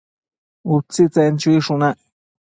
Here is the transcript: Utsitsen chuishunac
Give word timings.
Utsitsen 0.75 1.33
chuishunac 1.41 1.99